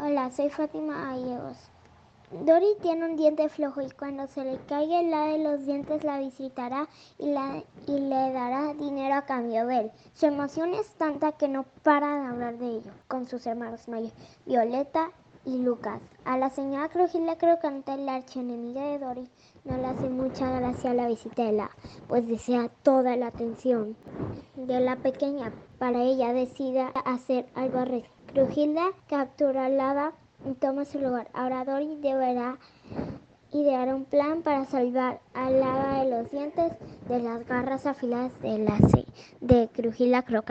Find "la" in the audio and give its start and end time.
5.02-5.26, 6.02-6.18, 16.38-16.48, 17.98-18.14, 20.94-21.08, 21.52-21.70, 23.16-23.26, 24.80-24.96, 38.58-38.78